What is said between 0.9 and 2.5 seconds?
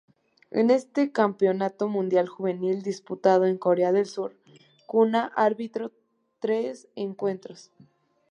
campeonato mundial